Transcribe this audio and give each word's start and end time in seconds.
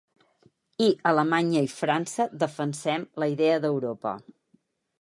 I 0.85 0.87
Alemanya 1.09 1.61
i 1.67 1.69
França 1.75 2.25
defensem 2.45 3.07
la 3.25 3.31
idea 3.35 3.61
d’Europa. 3.67 4.15